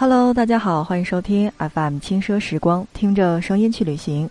[0.00, 4.30] Hello，大家好，欢迎收听 FM 轻奢时光，听着声音去旅行。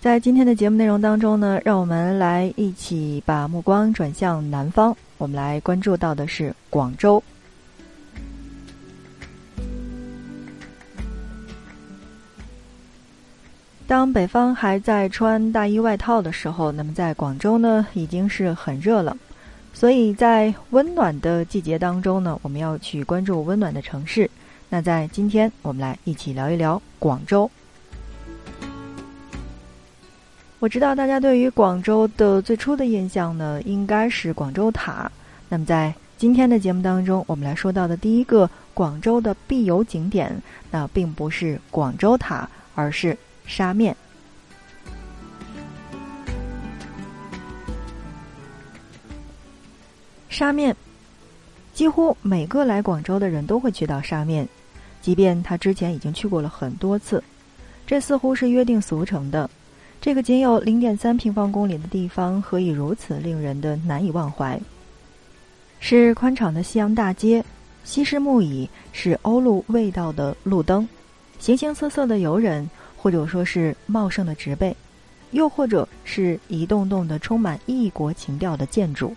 [0.00, 7.22] 在今天的节目内容当中呢，让我们来一起把目光转向南方，我们来关注到的是广州。
[13.86, 19.16] 当北方还在穿大衣外套的时候，那么在广州呢，已经是很热了。
[19.72, 24.28] 所以在温暖的季节当中呢，我们要去关注温暖的城市。
[24.68, 27.50] 那在今天，我们来一起聊一聊广州。
[30.58, 35.10] 我知道大家对于广州的最初的印象呢，应该是广州塔。
[35.48, 43.16] 那么在今天的节目当中，我们来说到的第一个广州的必游景点，那并不是广州塔，而是。
[43.50, 43.96] 沙面，
[50.28, 50.76] 沙面，
[51.78, 54.48] 几乎每个来广州的人都会去到沙面，
[55.00, 57.22] 即便他之前已经去过了很多次，
[57.86, 59.48] 这似乎是约定俗成的。
[60.00, 64.60] 这个仅有零点三平方公里的地方，何以如此令人的难以忘怀？
[65.78, 67.44] 是宽敞的西洋大街，
[67.84, 70.88] 西式木椅，是欧陆味道的路灯，
[71.38, 72.68] 形形色色的游人。
[72.96, 74.76] 或者说是茂盛的植被，
[75.30, 79.14] 又或者是一栋栋的充满异国情调的建筑。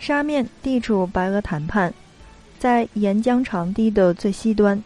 [0.00, 1.92] 沙面地处白俄谈判，
[2.58, 4.82] 在沿江长堤的最西端。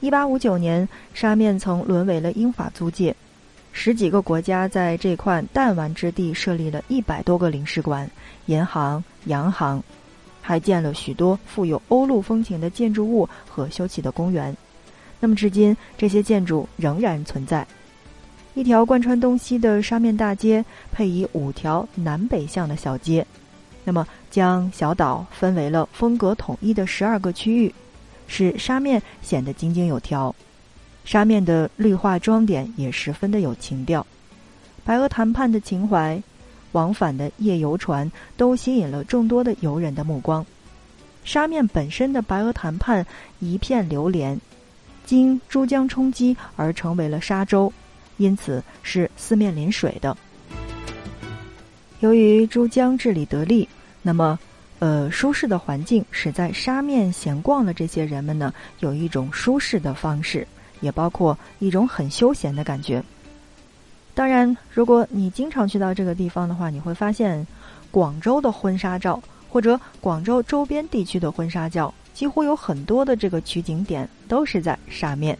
[0.00, 3.14] 一八五九年，沙面曾沦为了英法租界，
[3.70, 8.10] 十几个国家在这块弹丸之地设立了一百多个领事馆、
[8.46, 9.80] 银行、洋行，
[10.42, 14.54] 还建了许多富有欧陆风情的建筑物和修起的公园。
[15.20, 17.64] 那么，至今这些建筑仍然存在。
[18.54, 23.24] 一条贯穿东西的沙面大街，配以五条南北向的小街，
[23.84, 24.04] 那么
[24.36, 27.74] 将小岛分为了风格统一的十二个区域，
[28.26, 30.34] 使沙面显得井井有条。
[31.06, 34.06] 沙面的绿化装点也十分的有情调。
[34.84, 36.22] 白鹅潭畔的情怀，
[36.72, 40.44] 往返的夜游船都吸引了众多的游人的目光。
[41.24, 43.06] 沙面本身的白鹅潭畔
[43.38, 44.38] 一片流连。
[45.06, 47.72] 经珠江冲击而成为了沙洲，
[48.18, 50.14] 因此是四面临水的。
[52.00, 53.66] 由于珠江治理得力，
[54.06, 54.38] 那么，
[54.78, 60.46] 呃，舒适的环境使在沙面闲逛的这些人们呢，有一种舒适的方式，
[60.80, 63.02] 也包括一种很休闲的感觉。
[64.14, 67.44] 当然，如果你经常去到这个地方的话，你会发现，
[67.90, 71.92] 广州的婚纱照或者广州周边地区的婚纱照。
[72.14, 75.36] 几乎有很多的这个取景点都是在沙面。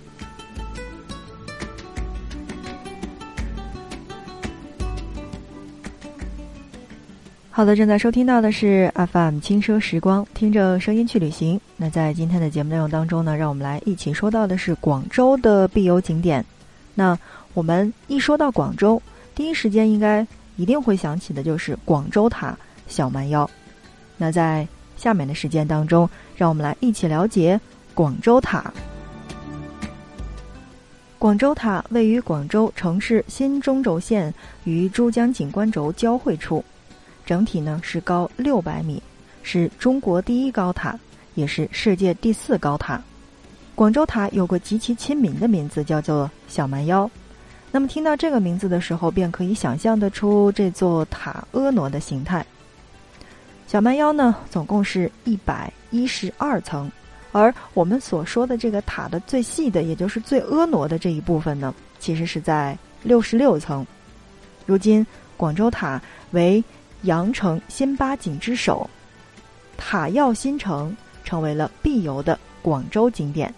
[7.56, 11.59] 好的，正在收听到的是 FM 轻奢时光，听着声音去旅行。
[11.78, 16.44] 那在今天的节目内容当中呢，让我们来一起说到的是广州的必游景点。
[16.94, 17.19] 那
[17.55, 19.00] 我们一说到广州，
[19.34, 22.55] 第一时间应该一定会想起的就是广州塔、
[22.89, 23.49] 小蛮腰。
[24.19, 24.69] 那在
[24.99, 26.06] 下面的时间当中，
[26.37, 27.59] 让我们来一起了解
[27.94, 28.71] 广州塔。
[31.19, 34.34] 广州塔位于广州城市新中轴线
[34.65, 36.62] 与珠江景观轴交汇处，
[37.26, 39.03] 整体呢是高六百米，
[39.42, 40.97] 是中国第一高塔，
[41.34, 43.03] 也是世界第四高塔。
[43.75, 47.10] 广州塔有个极其亲民的名字，叫做小蛮腰。
[47.72, 52.47] 那么听到这个名字的时候，便可以想象得出这座塔婀娜的形态。
[53.66, 56.91] 小蛮腰呢，总共是一百一十二层，
[57.32, 63.84] 而我们所说的这个塔的最细的，也就是最婀娜的这一部分呢，其实是在六十六层。
[64.64, 65.04] 如今，
[65.37, 66.00] 广州塔
[66.31, 66.62] 为
[67.03, 68.89] 羊城新八景之首，
[69.77, 73.53] 塔耀新城成为了必游的广州景点。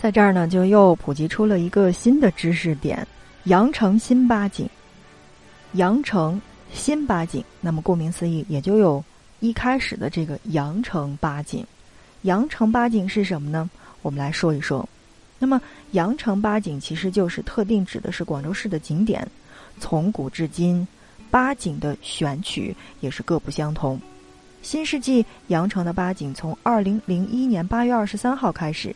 [0.00, 3.06] 在这儿呢，就又普及出了一个新的知识点：
[3.44, 4.68] 羊城新八景。
[5.72, 6.40] 羊城
[6.72, 9.04] 新八景，那么顾名思义，也就有
[9.40, 11.66] 一开始的这个羊城八景。
[12.22, 13.68] 羊城八景是什么呢？
[14.00, 14.88] 我们来说一说。
[15.40, 15.60] 那么
[15.92, 19.26] 羊城八景其实就是特定指的是广州市的景点。
[19.78, 20.86] 从古至今，
[21.30, 23.98] 八景的选取也是各不相同。
[24.62, 28.94] 新世纪羊城的八景从二零零一年八月二十三号开始，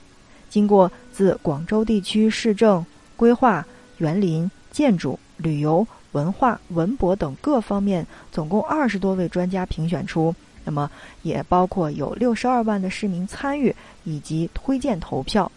[0.51, 2.85] 经过自广州地区市政
[3.17, 3.67] 规划、
[3.99, 5.87] 园林、建筑、旅游。
[6.13, 10.91] 文化、文博等各方面，总共二十多位专家评选出，那么
[11.23, 13.75] 也包括有六十二万的市民参与
[14.05, 15.51] 以及推荐投票，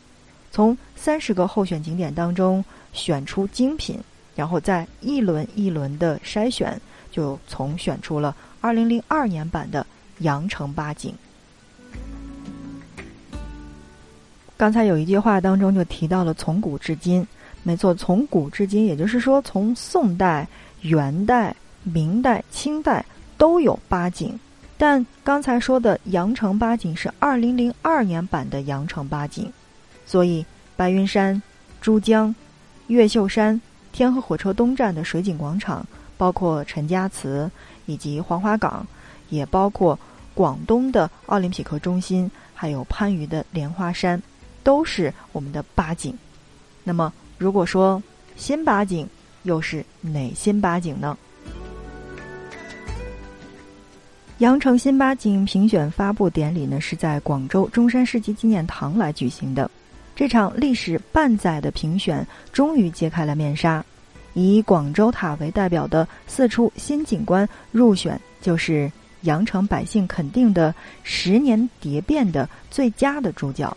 [0.51, 2.63] 从三十个候选景点当中
[2.93, 3.99] 选出精品，
[4.35, 6.79] 然后再一轮一轮的筛选，
[7.11, 9.85] 就从选出了二零零二年版的
[10.19, 11.13] 羊城八景。
[14.57, 17.25] 刚才有一句话当中就提到了从古至今，
[17.63, 20.47] 没错，从古至今，也就是说从宋代、
[20.81, 23.05] 元代、明代、清代
[23.37, 24.39] 都有八景。
[24.77, 29.51] 但刚才说的羊城八景是二零零二年版的羊城八景，
[30.05, 30.45] 所以
[30.75, 31.41] 白云山、
[31.81, 32.33] 珠江、
[32.87, 33.59] 越秀山、
[33.95, 35.87] 天河火车东站的水景广场，
[36.17, 37.49] 包括陈家祠
[37.85, 38.85] 以及黄花岗，
[39.29, 39.97] 也包括
[40.33, 44.21] 广东的奥林匹克中心，还有番禺的莲花山。
[44.63, 46.13] 都是我们的八景，
[46.83, 48.03] 那么如果说
[48.35, 49.07] 新八景
[49.43, 51.17] 又是哪新八景呢？
[54.39, 59.71] 羊城新八景评选发布典礼呢是在广州中山世纪纪念堂来举行的。
[60.15, 63.83] 这场历时半载的评选终于揭开了面纱，
[64.33, 68.89] 以广州塔为代表的四处新景观入选，就是
[69.21, 70.73] 羊城百姓肯定的
[71.03, 73.75] 十年蝶变的最佳的主角。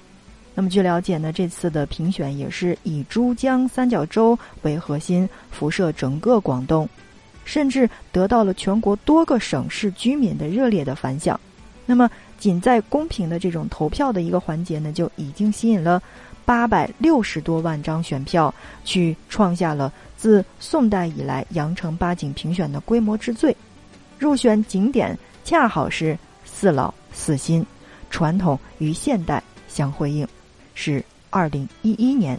[0.55, 6.89] 那么据了解呢，这次的评选也是以珠江三角洲为核心，辐射整个广东，
[7.45, 11.39] 甚至得到了全国多个省市居民的热烈的反响。
[11.87, 16.03] 那么，仅在公平的这种投票的一个环节呢，就已经吸引了
[16.49, 23.55] 八百六十多万张选票，去创下了自宋代以来羊城八景评选的规模之最。
[24.19, 25.15] 入选景点
[25.45, 27.63] 恰好是四老四新，
[28.09, 30.27] 传统与现代相辉映。
[30.75, 32.39] 是二零一一年，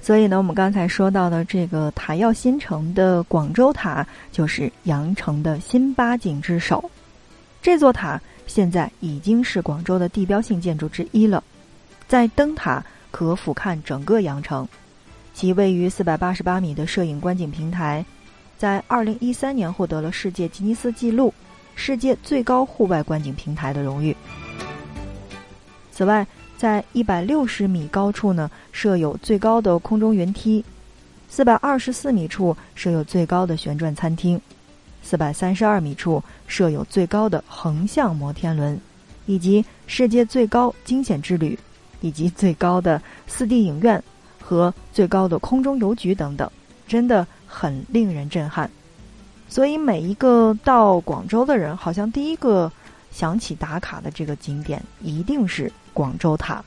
[0.00, 6.88] 所以呢，我们刚才说到的这个塔耀新城的广州塔，就是羊城的新八景之首。
[7.60, 11.42] 这座塔现在已经是广州的地标性建筑之一了，
[12.08, 14.66] 在灯塔可俯瞰整个羊城。
[15.34, 18.04] 其位于四百八十八米的摄影观景平台，
[18.56, 21.34] 在二零一三年获得了世界吉尼斯纪录
[21.74, 24.16] 世界最高户外观景平台的荣誉。
[25.92, 26.26] 此外，
[26.56, 30.64] 在一百六十米高处呢，设有最高的空中云梯；
[31.28, 34.38] 四百二十四米处设有最高的旋转餐厅；
[35.02, 38.80] 四百三十二米处设有最高的横向摩天轮，
[39.26, 41.58] 以及世界最高惊险之旅，
[42.00, 44.02] 以及最高的四 D 影院
[44.40, 46.50] 和最高的空中邮局等等，
[46.86, 48.70] 真的很令人震撼。
[49.48, 52.70] 所以，每一个到广州的人，好像第一个
[53.10, 55.72] 想起打卡的这个景点，一定是。
[55.96, 56.62] 广州塔。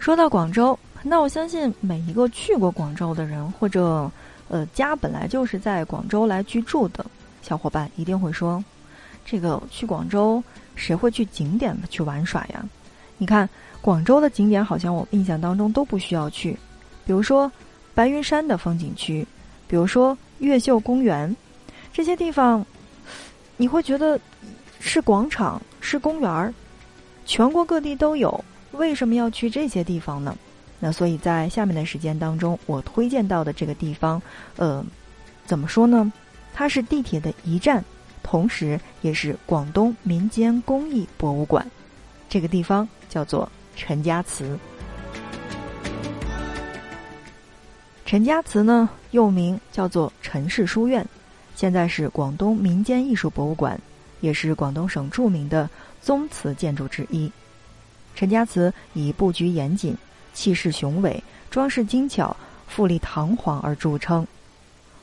[0.00, 4.10] 说到广州，那我相信每一个去过广州的人，或者
[4.50, 7.02] 呃家本来就是在广州来居住的
[7.40, 8.62] 小伙伴，一定会说：
[9.24, 10.44] 这个去广州
[10.76, 12.62] 谁会去景点去玩耍呀？
[13.16, 13.48] 你看
[13.80, 16.52] 广州的景点，好像我印象当中都不需要去，
[17.06, 17.50] 比如说
[17.94, 19.26] 白云山的风景区，
[19.66, 21.34] 比如说越秀公园
[21.92, 22.62] 这些地方，
[23.56, 24.20] 你会觉得。
[24.82, 26.54] 是广场，是公园儿，
[27.26, 28.42] 全国各地都有。
[28.72, 30.34] 为什么要去这些地方呢？
[30.80, 34.20] 那所以在下面的时间当中，我推荐到的这个地方，
[34.56, 34.84] 呃，
[35.46, 36.12] 怎么说呢？
[36.52, 37.84] 它是地铁的一站，
[38.22, 41.64] 同时也是广东民间工艺博物馆。
[42.28, 44.58] 这个地方叫做陈家祠。
[48.04, 51.06] 陈家祠呢，又名叫做陈氏书院，
[51.54, 53.80] 现在是广东民间艺术博物馆。
[54.20, 55.66] 也是广东省著名的
[56.02, 57.32] 宗祠建筑之一。
[58.14, 59.96] 陈家祠以布局严谨、
[60.32, 62.36] 气势雄伟、装饰精巧、
[62.68, 64.26] 富丽堂皇而著称。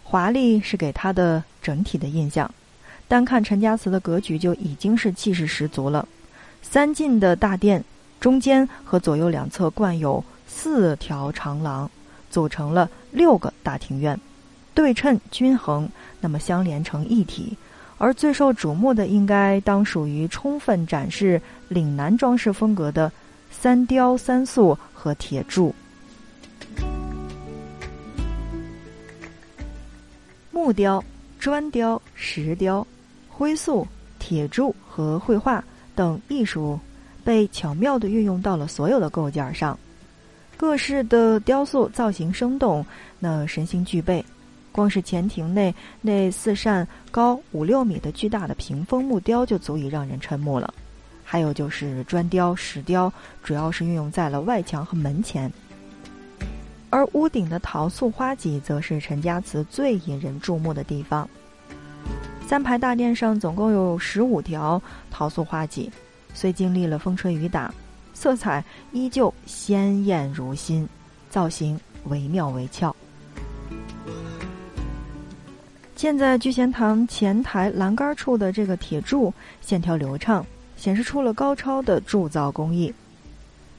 [0.03, 2.50] 华丽是给它的整体的印象，
[3.07, 6.07] 单看陈家祠的格局就已经是气势十足了。
[6.62, 7.84] 三进的大殿，
[8.19, 11.89] 中间和左右两侧冠有四条长廊，
[12.29, 14.19] 组成了六个大庭院，
[14.74, 15.89] 对称均衡，
[16.22, 17.57] 那么相连成一体。
[17.98, 23.12] 而最受瞩目的，应该当属于充分展示岭南装饰风格的
[23.59, 25.73] 三雕三塑和铁柱。
[30.51, 31.03] 木雕、
[31.39, 32.85] 砖雕、石雕、
[33.27, 33.87] 灰塑、
[34.19, 35.63] 铁柱和绘画
[35.95, 36.79] 等艺术，
[37.23, 39.77] 被巧妙地运用到了所有的构件上。
[40.55, 42.85] 各式的雕塑造型生动，
[43.17, 44.23] 那神形俱备。
[44.71, 50.71] 光是前庭内那四扇高五六米的巨大的屏风木雕就足以让人瞠目了，
[51.29, 53.12] 还有就是砖雕、石雕，
[53.43, 55.51] 主要是运用在了外墙和门前。
[56.89, 61.29] 而屋顶的陶塑花脊，则是陈家祠最引人注目的地方。
[62.48, 64.81] 三排大殿上总共有十五条
[65.12, 65.91] 陶塑花脊，
[66.34, 67.74] 虽经历了风吹雨打，
[68.13, 70.88] 色彩依旧鲜艳如新。
[71.29, 72.96] 造型惟妙惟肖。
[75.93, 80.46] 建在聚贤堂前台栏杆处的这个铁柱，线条流畅，
[80.77, 82.93] 显示出了高超的铸造工艺。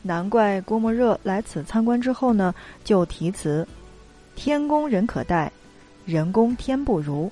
[0.02, 3.66] 难怪郭沫若来此参观之后呢，就题词
[4.36, 5.50] ：“天工人可待，
[6.04, 7.30] 人工天不如。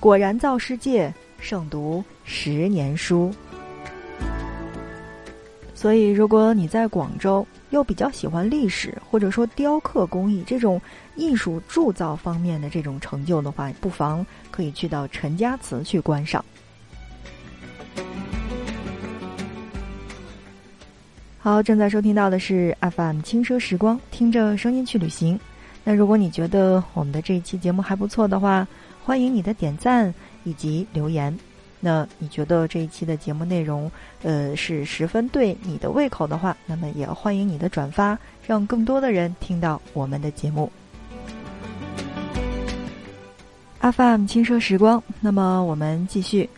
[0.00, 3.32] 果然造世界，胜读十年书。”
[5.74, 10.80] 所以，如果你在广州又比较喜欢历史，或者说雕刻工艺这种
[11.14, 16.42] 艺术铸造方面的这种成就的话，不妨可以去到陈家祠去观赏。
[21.44, 25.38] 好，正在收听到的是 FM 轻奢时光，听着声音去旅行。
[25.84, 28.66] 那如果你觉得我们的这一期节目还不错的话，
[29.04, 31.38] 欢迎你的点赞以及留言。
[31.80, 40.72] 那你觉得这一期的节目内容，呃，是十分对你的胃口的话，那么也欢迎你的转发，让更多的人听到我们的节目。
[43.80, 46.48] FM 轻奢时光，那么我们继续。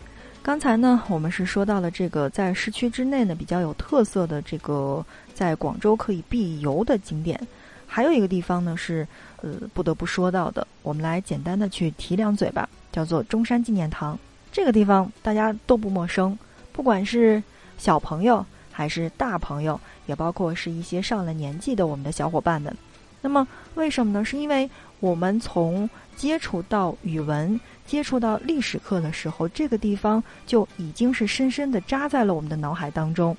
[0.47, 7.37] 刚才呢，我们是说到了这个在市区之内呢比较有特色的这个在广州可以必游的景点，
[7.85, 9.05] 还有一个地方呢是
[9.41, 14.17] 呃不得不说到的，我们来简单的去提两嘴吧，叫做中山纪念堂。
[14.49, 16.39] 这个地方大家都不陌生，
[16.71, 17.43] 不管是
[17.77, 22.73] 小朋友还是大朋友，也包括是一些上了年纪的我们的小伙伴们。
[23.19, 24.23] 那么为什么呢？
[24.23, 24.69] 是因为
[25.01, 33.35] 我们从接触到语文、接触到历史课的时候，这个地方就已经是深深的扎在了我们的脑海当中。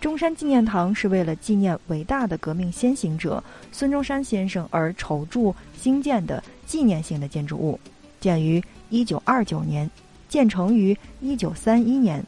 [0.00, 7.80] 中山纪念堂是为了纪念伟大的革命先行者孙中山先生而筹筑兴建的纪念性的建筑物，
[8.20, 9.90] 建于一九二九年。
[10.28, 12.24] 建成于一九三一年。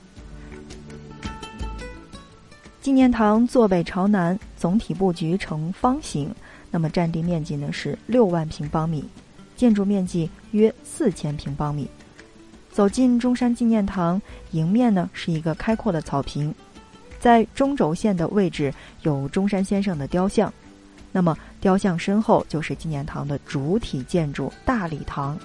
[2.83, 6.31] 纪念堂坐北朝南，总体布局呈方形，
[6.71, 9.03] 那么占地面积呢是六万平方米，
[9.57, 11.89] 建筑面积约四千平方米。
[12.71, 14.21] 走进中山纪念堂，
[14.51, 16.53] 迎面呢是一个开阔的草坪，
[17.21, 20.53] 在中轴线的位置有中山先生的雕像，
[21.13, 25.39] 那么雕像身后就是纪念堂的主体建筑大礼堂。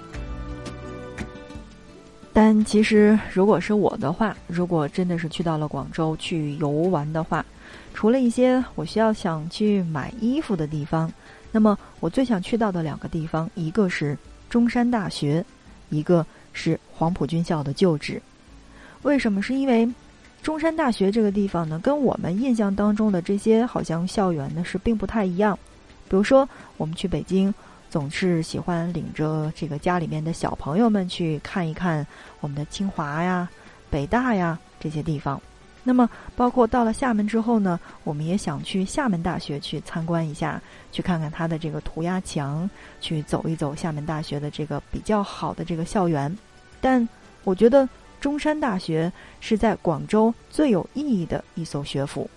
[2.34, 7.46] 但其实，如果是我的话，如果真的是去到了广州去游玩的话，
[7.94, 11.12] 除了一些我需要想去买衣服的地方，
[11.52, 14.18] 那么我最想去到的两个地方，一个是
[14.50, 15.44] 中山大学，
[15.90, 18.22] 一个是黄埔军校的旧址。
[19.02, 19.42] 为什么？
[19.42, 19.88] 是因为
[20.42, 25.58] 中山大学这个地方呢，跟我们印象当中的这些好像校园呢是并不太一样。
[26.08, 27.54] 比如说，我们去北京。
[27.92, 32.06] 总是喜欢领着这个家里面的小朋友们去看一看
[32.40, 33.50] 我们的清华呀、
[33.90, 35.42] 北大呀这些地方。
[35.90, 42.70] 那么，包括到了厦门之后呢，我们也想去厦门大学去参观一下，去看看它的这个涂鸦墙，
[43.02, 46.38] 去走一走厦门大学的这个比较好的这个校园。
[46.80, 47.10] 但
[47.44, 47.90] 我觉得
[48.22, 52.30] 中山大学是在广州最有意义的一所学府。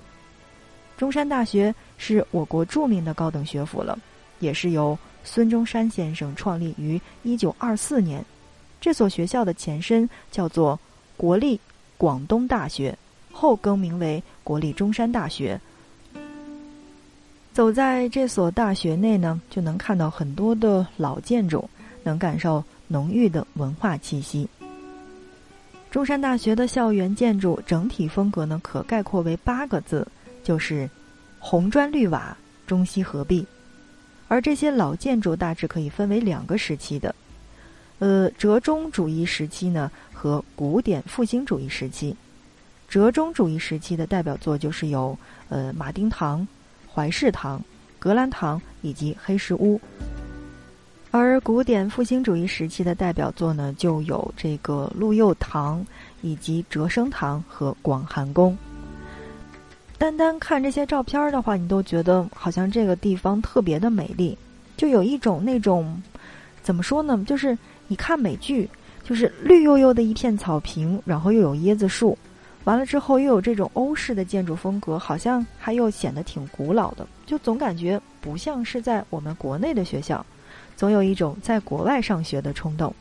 [0.97, 3.99] 中山大学是我国著名的高等学府了，
[4.38, 4.99] 也是由。
[5.25, 8.25] 孙中山先生创立于一九二四年，
[8.80, 10.76] 这所学校的前身叫做
[11.16, 11.61] 国立
[11.97, 12.99] 广东大学，
[13.33, 15.61] 后更名为国立中山大学。
[17.53, 21.69] 走在这所大学内呢，就能看到很多的老建筑，
[22.03, 24.49] 能感受浓郁的文化气息。
[25.91, 30.07] 中山大学的校园建筑整体风格呢，可概括为八个字，
[30.43, 30.89] 就是
[31.39, 32.35] 红砖绿瓦，
[32.67, 33.47] 中西合璧。
[34.29, 37.15] 而这些老建筑大致可以分为两个时期的，
[37.99, 42.17] 呃，折中主义时期呢和古典复兴主义时期。
[42.92, 45.16] 折中主义时期的代表作就是有
[45.49, 46.46] 呃马丁堂、
[46.92, 47.58] 怀士堂、
[47.99, 49.80] 格兰堂以及黑石屋。
[51.11, 55.82] 而古典复兴主义时期的代表作呢，就有这个陆佑堂
[56.20, 58.54] 以及哲生堂和广寒宫。
[59.96, 64.37] 单单看这些照片的话，你都觉得好像这个地方特别的美丽，
[64.76, 66.02] 就有一种那种，
[66.62, 67.25] 怎么说呢？
[67.26, 67.56] 就是
[67.88, 68.68] 你看美剧，
[69.02, 72.18] 就是绿油油的一片草坪，然后又有椰子树，
[72.64, 80.25] 完了之后又有这种欧式的建筑风格，好像还又显得挺古老的，就总感觉不像是在我们国内的学校，
[80.76, 82.95] 总有一种在国外上学的冲动。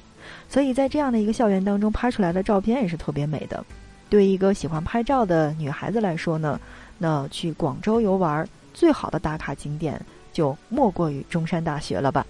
[0.48, 3.63] 所以在这样的一个校园当中拍出来的照片也是特别美的。
[4.10, 6.60] 对一个喜欢拍照的女孩子来说呢。
[7.03, 10.00] 那去广州游玩，最好的打卡景点
[10.32, 12.24] 就莫过于中山大学了吧。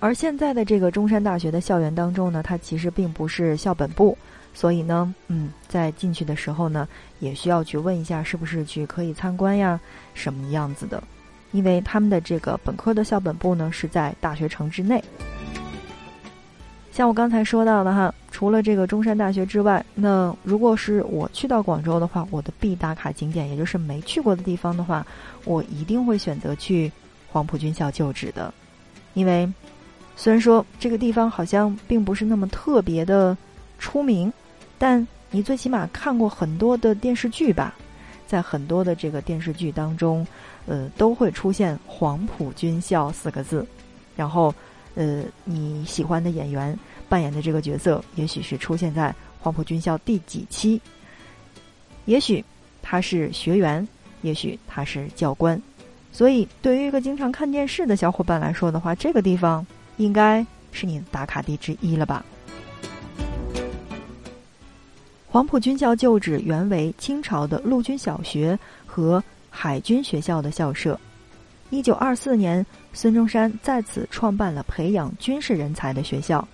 [0.00, 4.16] 而现在的这个中山大学的校园当中呢，它其实并不是校本部，
[4.54, 6.86] 所以呢，嗯，在进去的时候呢，
[7.18, 9.78] 也需要去问一下是不是去可以参观呀，
[10.14, 11.02] 什么样子的，
[11.50, 15.02] 因为他们的这个本科的校本部呢是在大学城之内。
[16.92, 25.06] 像我刚才说到的哈，除了这个中山大学之外，那如果是我去到广州的话，我的必打卡景点，也就是没去过的地方的话，
[25.44, 26.90] 我一定会选择去
[27.30, 28.52] 黄埔军校旧址的，
[29.14, 29.48] 因为
[30.20, 33.38] 虽然说这个地方好像并不是那么特别的
[33.78, 34.30] 出名。
[34.80, 37.74] 但你最起码看过很多的电视剧吧，
[38.28, 40.24] 在很多的这个电视剧当中，
[40.66, 43.66] 呃，都会出现“黄埔军校”四个字。
[44.16, 44.54] 然后，
[44.94, 50.80] 呃，你喜欢的演员扮演的这个角色，也许是出现在黄埔军校第几期，
[52.04, 52.44] 也许
[52.80, 53.86] 他是学员，
[54.22, 55.60] 也许他是教官。
[56.12, 59.66] 所以，对于一个经常看电视的小伙伴来说的话，这个地方
[59.98, 62.24] 应该是你的打卡地之一了吧。
[65.30, 70.98] 黄埔军校旧址原为清朝的陆军小学和海军学校的校舍。
[71.70, 72.64] 一九二四年，
[72.94, 76.48] 孙中山在此创办了培养军事人才的学校，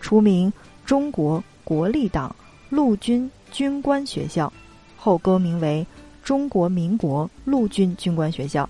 [0.00, 0.52] 除名
[0.84, 2.34] 中国国立党
[2.68, 4.52] 陆军军官学校，
[4.96, 5.86] 后更名为
[6.24, 8.68] 中国民国陆军军官学校。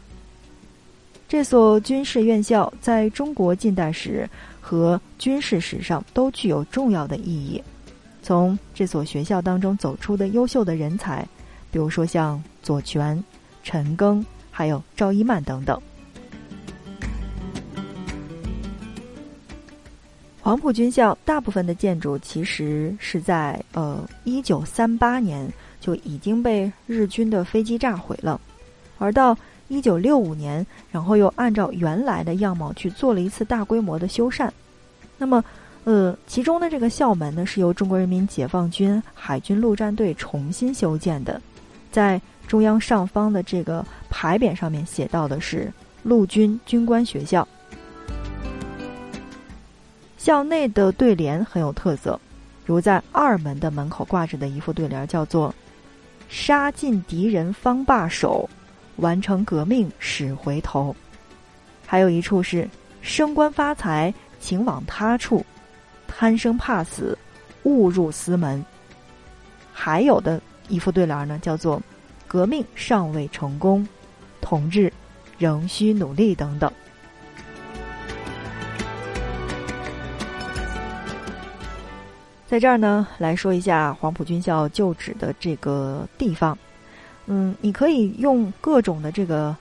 [1.29, 4.29] 这所军事院校在中国近代史
[4.61, 7.63] 和军事史上都具有重要的意义。
[8.23, 11.27] 从这所学校当中走出的优秀的人才，
[11.71, 13.23] 比如说像左权、
[13.63, 15.81] 陈赓，还有赵一曼等等。
[20.41, 28.41] 黄埔军校大部分的建筑其实是在呃一九三八年就已经被日军的飞机炸毁了，
[28.99, 29.37] 而到
[29.69, 34.51] 一九六五年，然后又按照原来的样貌去做了一次大规模的修缮，
[35.19, 35.45] 那么。
[35.85, 41.41] 呃，其中的这个校门呢，是由中国人民解放军海军陆战队重新修建的，
[41.93, 47.47] 在中央上方的这个牌匾上面写到的是陆军军官学校。
[50.19, 52.21] 校内的对联很有特色，
[52.65, 55.55] 如在二门的门口挂着的一副对联叫做
[56.29, 58.51] “杀尽敌人方罢手，
[58.97, 60.95] 完成革命始回头”，
[61.87, 62.69] 还有一处是
[63.03, 65.45] “升官发财请往他处”。
[66.09, 67.19] 贪生怕死，
[67.65, 68.65] 误入私门。
[69.73, 71.83] 还有的一副对联呢，叫做
[72.27, 73.87] “革命尚未成功，
[74.41, 74.91] 同志
[75.37, 76.73] 仍需努力”等等。
[82.47, 86.57] 在这儿呢，来说一下黄埔军校旧址的这个地方。
[87.27, 89.57] 嗯，你可以用各种的这个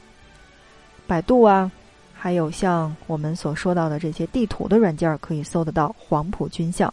[1.06, 1.72] 百度啊。
[2.18, 6.92] 还有像我们所说到的这些地图的软件，可以搜得到黄埔军校，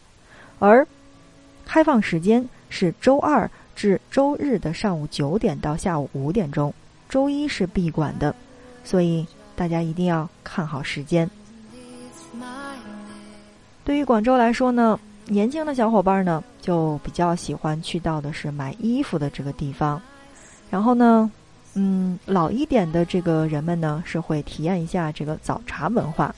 [0.58, 0.86] 而
[1.64, 6.74] 开放时间是周二至周日的上午九点到下午五点钟，
[7.08, 8.34] 周一是闭馆的，
[8.84, 11.30] 所以大家一定要看好时间。
[13.84, 19.98] 对于广州来说呢，年轻的小伙伴呢就比较喜欢去到的是买衣服的这个地方，
[20.72, 21.30] 然后呢。
[21.74, 26.34] 嗯，老一点的这个人们呢，是会体验一下这个早茶文化。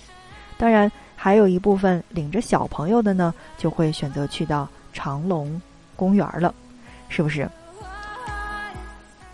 [0.56, 5.60] 当然，还有一部分领着小朋友的呢，就会选择去到长隆
[5.96, 6.54] 公园了，
[7.08, 7.50] 是不是？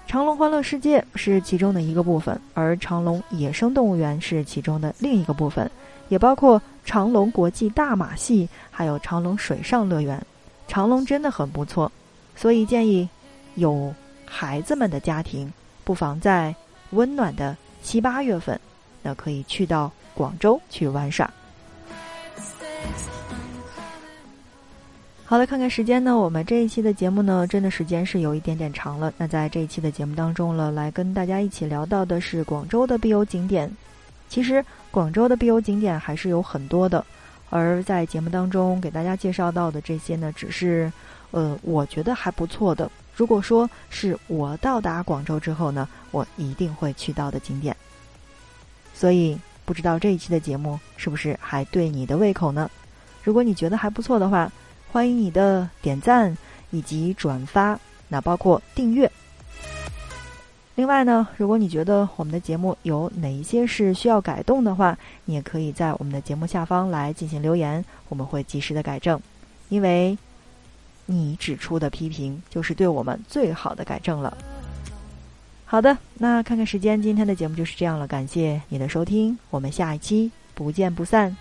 [0.06, 5.70] 长隆欢乐世界是其中的一个部分，而长隆野生动物园是其中的另一个部分，
[6.08, 10.18] 也包括长隆国际大马戏，还有长隆水上乐园。
[10.66, 11.92] 长隆真的很不错，
[12.34, 13.06] 所以建议
[13.56, 13.94] 有
[14.30, 15.52] 孩子们的家庭。
[15.82, 16.54] 不妨在
[16.90, 18.58] 温暖的七八月份，
[19.02, 21.28] 那可以去到广州去玩耍。
[25.24, 29.12] 好了，看看时间呢，我们这一期的节目呢，真的时间是有一点点长了。
[29.16, 33.70] 那在这一期的节目当中了，来跟大家一起聊到的是广州的必游景点。
[34.28, 37.04] 其实广州的必游景点还是有很多的，
[37.48, 40.92] 而在节目当中给大家介绍到的这些呢，只是
[41.32, 42.90] 呃，我觉得还不错的。
[43.20, 47.76] 如果说是我到达广州之后呢，我一定会去到的景点。
[48.94, 52.70] 所以不知道这一期的节目是不是还对你的胃口呢？
[53.22, 54.50] 如果你觉得还不错的话，
[54.90, 56.34] 欢迎你的点赞
[56.70, 57.78] 以及转发，
[58.08, 59.12] 那包括订阅。
[60.74, 69.20] 另外呢，如果你觉得我们的节目有哪一些是需要改动的话，你也可以在我们的节目下方来进行留言，我们会及时的改正，
[69.68, 70.16] 因为。
[71.10, 74.36] 你指出的批评就是对我们最好的改正了。
[75.64, 78.06] 好的，那看看时间，今天的节目就是这样了。
[78.06, 81.36] 感谢你的收听，我们下一期不见不散。